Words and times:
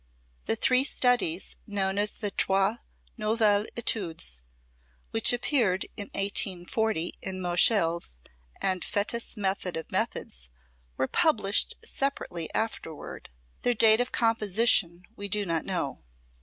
The 0.45 0.55
three 0.55 0.83
studies 0.83 1.57
known 1.67 1.99
as 1.99 2.13
Trois 2.35 2.77
Nouvelles 3.19 3.67
Etudes, 3.75 4.41
which 5.11 5.31
appeared 5.31 5.85
in 5.95 6.05
1840 6.15 7.13
in 7.21 7.39
Moscheles 7.39 8.17
and 8.59 8.83
Fetis 8.83 9.37
Method 9.37 9.77
of 9.77 9.91
Methods 9.91 10.49
were 10.97 11.07
published 11.07 11.75
separately 11.83 12.51
afterward. 12.51 13.29
Their 13.61 13.75
date 13.75 14.01
of 14.01 14.11
composition 14.11 15.03
we 15.15 15.27
do 15.29 15.45
not 15.45 15.65
know. 15.65 16.01